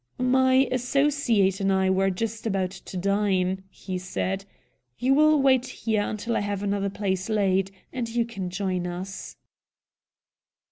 "My 0.33 0.67
associate 0.71 1.59
and 1.59 1.71
I 1.71 1.91
were 1.91 2.09
just 2.09 2.47
about 2.47 2.71
to 2.71 2.97
dine," 2.97 3.61
he 3.69 3.99
said. 3.99 4.45
"You 4.97 5.13
will 5.13 5.39
wait 5.39 5.67
here 5.67 6.01
until 6.01 6.35
I 6.35 6.39
have 6.39 6.63
another 6.63 6.89
place 6.89 7.29
laid, 7.29 7.69
and 7.93 8.09
you 8.09 8.25
can 8.25 8.49
join 8.49 8.87
us." 8.87 9.37